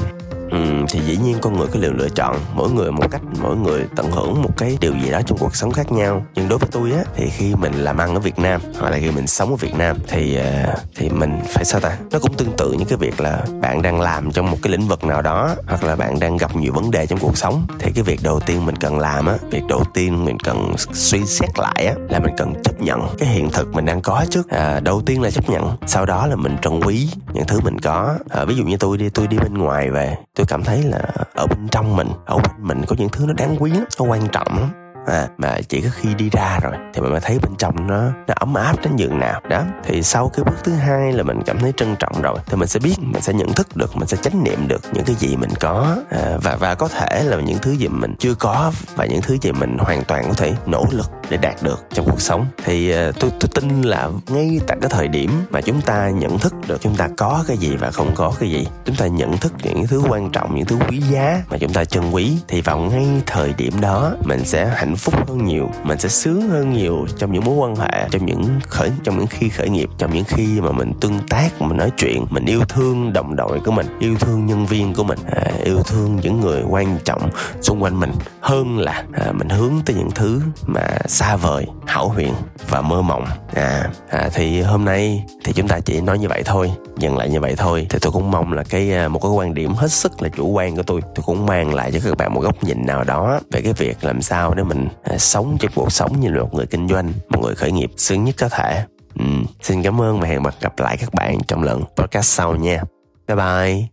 Ừ, 0.53 0.85
thì 0.89 0.99
dĩ 0.99 1.17
nhiên 1.17 1.37
con 1.41 1.57
người 1.57 1.67
có 1.67 1.79
liệu 1.79 1.93
lựa 1.93 2.09
chọn. 2.09 2.35
Mỗi 2.55 2.71
người 2.71 2.91
một 2.91 3.11
cách 3.11 3.21
mỗi 3.41 3.55
người 3.55 3.85
tận 3.95 4.11
hưởng 4.11 4.41
một 4.41 4.57
cái 4.57 4.77
điều 4.81 4.93
gì 5.03 5.09
đó 5.09 5.21
trong 5.25 5.37
cuộc 5.37 5.55
sống 5.55 5.71
khác 5.71 5.91
nhau. 5.91 6.25
Nhưng 6.35 6.49
đối 6.49 6.59
với 6.59 6.69
tôi 6.71 6.91
á 6.91 7.03
thì 7.15 7.29
khi 7.29 7.55
mình 7.55 7.73
làm 7.73 7.97
ăn 7.97 8.13
ở 8.13 8.19
Việt 8.19 8.39
Nam 8.39 8.61
hoặc 8.79 8.89
là 8.89 8.97
khi 8.97 9.11
mình 9.11 9.27
sống 9.27 9.49
ở 9.49 9.55
Việt 9.55 9.75
Nam 9.75 9.97
thì 10.07 10.35
ờ, 10.35 10.73
thì 10.95 11.09
mình 11.09 11.39
phải 11.49 11.65
sao 11.65 11.81
ta? 11.81 11.97
Nó 12.11 12.19
cũng 12.19 12.33
tương 12.33 12.51
tự 12.57 12.71
như 12.71 12.85
cái 12.85 12.97
việc 12.97 13.21
là 13.21 13.43
bạn 13.61 13.81
đang 13.81 14.01
làm 14.01 14.31
trong 14.31 14.51
một 14.51 14.57
cái 14.61 14.71
lĩnh 14.71 14.87
vực 14.87 15.03
nào 15.03 15.21
đó 15.21 15.55
hoặc 15.67 15.83
là 15.83 15.95
bạn 15.95 16.19
đang 16.19 16.37
gặp 16.37 16.55
nhiều 16.55 16.73
vấn 16.73 16.91
đề 16.91 17.05
trong 17.05 17.19
cuộc 17.19 17.37
sống. 17.37 17.67
Thì 17.79 17.91
cái 17.95 18.03
việc 18.03 18.19
đầu 18.23 18.39
tiên 18.39 18.65
mình 18.65 18.75
cần 18.75 18.99
làm 18.99 19.25
á 19.25 19.33
việc 19.51 19.63
đầu 19.67 19.83
tiên 19.93 20.25
mình 20.25 20.39
cần 20.39 20.73
suy 20.93 21.25
xét 21.25 21.49
lại 21.59 21.85
á 21.85 21.93
là 22.09 22.19
mình 22.19 22.33
cần 22.37 22.53
chấp 22.63 22.81
nhận 22.81 22.99
cái 23.19 23.29
hiện 23.29 23.49
thực 23.49 23.73
mình 23.73 23.85
đang 23.85 24.01
có 24.01 24.25
trước. 24.29 24.49
À, 24.49 24.79
đầu 24.79 25.01
tiên 25.05 25.21
là 25.21 25.31
chấp 25.31 25.49
nhận 25.49 25.77
sau 25.87 26.05
đó 26.05 26.27
là 26.27 26.35
mình 26.35 26.57
trân 26.61 26.79
quý 26.79 27.09
những 27.33 27.47
thứ 27.47 27.59
mình 27.59 27.79
có. 27.79 28.15
À, 28.29 28.45
ví 28.45 28.55
dụ 28.55 28.63
như 28.63 28.77
tôi 28.77 28.97
đi 28.97 29.09
tôi 29.09 29.27
đi 29.27 29.37
bên 29.37 29.53
ngoài 29.53 29.89
về 29.89 30.15
tôi 30.35 30.42
cảm 30.47 30.63
thấy 30.63 30.83
là 30.83 30.99
ở 31.33 31.47
bên 31.47 31.67
trong 31.67 31.95
mình 31.95 32.07
ở 32.25 32.37
bên 32.37 32.51
mình 32.57 32.81
có 32.87 32.95
những 32.99 33.09
thứ 33.09 33.25
nó 33.27 33.33
đáng 33.33 33.55
quý 33.59 33.71
lắm 33.71 33.83
nó 33.99 34.05
quan 34.05 34.27
trọng 34.27 34.59
lắm. 34.59 34.69
À, 35.05 35.27
mà 35.37 35.57
chỉ 35.69 35.81
có 35.81 35.89
khi 35.93 36.13
đi 36.13 36.29
ra 36.29 36.59
rồi 36.61 36.73
thì 36.93 37.01
mình 37.01 37.11
mới 37.11 37.19
thấy 37.19 37.39
bên 37.39 37.51
trong 37.57 37.87
nó 37.87 38.01
nó 38.27 38.33
ấm 38.35 38.53
áp 38.53 38.75
đến 38.83 38.95
nhường 38.95 39.19
nào. 39.19 39.41
Đó 39.49 39.63
thì 39.83 40.03
sau 40.03 40.31
cái 40.33 40.43
bước 40.43 40.55
thứ 40.63 40.73
hai 40.73 41.13
là 41.13 41.23
mình 41.23 41.41
cảm 41.45 41.59
thấy 41.59 41.73
trân 41.77 41.95
trọng 41.99 42.21
rồi 42.21 42.37
thì 42.45 42.55
mình 42.55 42.67
sẽ 42.67 42.79
biết 42.79 42.95
mình 42.99 43.21
sẽ 43.21 43.33
nhận 43.33 43.53
thức 43.53 43.75
được 43.75 43.97
mình 43.97 44.07
sẽ 44.07 44.17
chánh 44.17 44.43
niệm 44.43 44.67
được 44.67 44.81
những 44.93 45.05
cái 45.05 45.15
gì 45.15 45.35
mình 45.35 45.49
có. 45.59 45.97
À, 46.09 46.37
và 46.41 46.55
và 46.55 46.75
có 46.75 46.87
thể 46.87 47.23
là 47.23 47.37
những 47.37 47.57
thứ 47.61 47.71
gì 47.71 47.87
mình 47.87 48.15
chưa 48.19 48.35
có 48.35 48.71
và 48.95 49.05
những 49.05 49.21
thứ 49.21 49.37
gì 49.41 49.51
mình 49.51 49.77
hoàn 49.77 50.03
toàn 50.03 50.23
có 50.27 50.33
thể 50.33 50.53
nỗ 50.65 50.85
lực 50.91 51.11
để 51.33 51.37
đạt 51.37 51.63
được 51.63 51.85
trong 51.93 52.05
cuộc 52.05 52.21
sống. 52.21 52.45
Thì 52.63 52.93
uh, 53.09 53.19
tôi 53.19 53.31
tôi 53.39 53.49
tin 53.53 53.81
là 53.81 54.09
ngay 54.27 54.59
tại 54.67 54.77
cái 54.81 54.89
thời 54.89 55.07
điểm 55.07 55.31
mà 55.49 55.61
chúng 55.61 55.81
ta 55.81 56.09
nhận 56.09 56.39
thức 56.39 56.53
được 56.67 56.81
chúng 56.81 56.95
ta 56.95 57.09
có 57.17 57.43
cái 57.47 57.57
gì 57.57 57.75
và 57.75 57.91
không 57.91 58.11
có 58.15 58.33
cái 58.39 58.49
gì 58.49 58.67
chúng 58.85 58.95
ta 58.95 59.07
nhận 59.07 59.37
thức 59.37 59.53
những 59.63 59.87
thứ 59.87 60.03
quan 60.09 60.29
trọng 60.31 60.55
những 60.55 60.65
thứ 60.65 60.77
quý 60.89 61.01
giá 61.11 61.43
mà 61.49 61.57
chúng 61.57 61.73
ta 61.73 61.85
trân 61.85 62.11
quý 62.11 62.31
thì 62.47 62.61
vào 62.61 62.77
ngay 62.77 63.07
thời 63.25 63.53
điểm 63.53 63.81
đó 63.81 64.15
mình 64.23 64.45
sẽ 64.45 64.65
hạnh 64.75 64.93
hạnh 64.93 64.97
phúc 64.97 65.29
hơn 65.29 65.45
nhiều 65.45 65.69
mình 65.83 65.99
sẽ 65.99 66.09
sướng 66.09 66.49
hơn 66.49 66.73
nhiều 66.73 67.05
trong 67.17 67.33
những 67.33 67.43
mối 67.43 67.55
quan 67.55 67.75
hệ 67.75 68.07
trong 68.11 68.25
những 68.25 68.59
khởi 68.67 68.91
trong 69.03 69.17
những 69.17 69.27
khi 69.27 69.49
khởi 69.49 69.69
nghiệp 69.69 69.89
trong 69.97 70.13
những 70.13 70.23
khi 70.23 70.61
mà 70.61 70.71
mình 70.71 70.93
tương 71.01 71.19
tác 71.29 71.61
mình 71.61 71.77
nói 71.77 71.91
chuyện 71.97 72.25
mình 72.29 72.45
yêu 72.45 72.61
thương 72.69 73.13
đồng 73.13 73.35
đội 73.35 73.59
của 73.59 73.71
mình 73.71 73.87
yêu 73.99 74.15
thương 74.19 74.45
nhân 74.45 74.65
viên 74.65 74.93
của 74.93 75.03
mình 75.03 75.19
à, 75.31 75.43
yêu 75.63 75.83
thương 75.83 76.19
những 76.23 76.41
người 76.41 76.63
quan 76.69 76.97
trọng 77.03 77.29
xung 77.61 77.83
quanh 77.83 77.99
mình 77.99 78.11
hơn 78.41 78.79
là 78.79 79.03
à, 79.13 79.31
mình 79.31 79.49
hướng 79.49 79.73
tới 79.85 79.95
những 79.95 80.11
thứ 80.11 80.41
mà 80.65 80.87
xa 81.23 81.35
vời 81.35 81.65
hảo 81.85 82.09
huyền 82.09 82.33
và 82.69 82.81
mơ 82.81 83.01
mộng. 83.01 83.25
À, 83.53 83.89
à 84.09 84.29
thì 84.33 84.61
hôm 84.61 84.85
nay 84.85 85.23
thì 85.43 85.53
chúng 85.53 85.67
ta 85.67 85.79
chỉ 85.79 86.01
nói 86.01 86.19
như 86.19 86.27
vậy 86.27 86.41
thôi 86.45 86.71
dừng 86.97 87.17
lại 87.17 87.29
như 87.29 87.39
vậy 87.39 87.53
thôi. 87.57 87.87
Thì 87.89 87.99
tôi 88.01 88.11
cũng 88.11 88.31
mong 88.31 88.53
là 88.53 88.63
cái 88.69 88.93
à, 88.93 89.07
một 89.07 89.19
cái 89.19 89.31
quan 89.31 89.53
điểm 89.53 89.73
hết 89.73 89.91
sức 89.91 90.21
là 90.21 90.29
chủ 90.29 90.47
quan 90.47 90.75
của 90.75 90.83
tôi. 90.83 91.01
Tôi 91.01 91.23
cũng 91.25 91.45
mang 91.45 91.73
lại 91.73 91.91
cho 91.91 91.99
các 92.03 92.17
bạn 92.17 92.33
một 92.33 92.41
góc 92.41 92.63
nhìn 92.63 92.85
nào 92.85 93.03
đó 93.03 93.39
về 93.51 93.61
cái 93.61 93.73
việc 93.73 94.03
làm 94.03 94.21
sao 94.21 94.53
để 94.53 94.63
mình 94.63 94.87
à, 95.03 95.17
sống 95.17 95.57
trong 95.59 95.71
cuộc 95.75 95.91
sống 95.91 96.19
như 96.19 96.29
là 96.29 96.41
một 96.41 96.53
người 96.53 96.65
kinh 96.65 96.87
doanh 96.87 97.13
một 97.29 97.39
người 97.41 97.55
khởi 97.55 97.71
nghiệp 97.71 97.91
sướng 97.97 98.23
nhất 98.23 98.35
có 98.39 98.49
thể. 98.49 98.85
Ừ. 99.19 99.25
xin 99.61 99.83
cảm 99.83 100.01
ơn 100.01 100.19
và 100.19 100.27
hẹn 100.27 100.43
gặp 100.61 100.79
lại 100.79 100.97
các 100.97 101.13
bạn 101.13 101.37
trong 101.47 101.63
lần 101.63 101.83
podcast 101.95 102.25
sau 102.25 102.55
nha. 102.55 102.81
Bye 103.27 103.35
bye. 103.35 103.92